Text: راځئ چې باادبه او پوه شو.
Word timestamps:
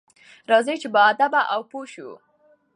راځئ 0.51 0.75
چې 0.81 0.87
باادبه 0.95 1.41
او 1.53 1.61
پوه 1.69 1.85
شو. 1.93 2.09